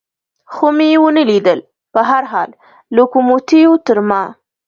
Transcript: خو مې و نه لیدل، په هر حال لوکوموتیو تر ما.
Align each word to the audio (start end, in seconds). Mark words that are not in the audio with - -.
خو 0.53 0.67
مې 0.77 0.89
و 1.01 1.05
نه 1.17 1.23
لیدل، 1.29 1.59
په 1.93 1.99
هر 2.09 2.23
حال 2.31 2.49
لوکوموتیو 2.95 3.71
تر 3.85 3.97
ما. 4.09 4.23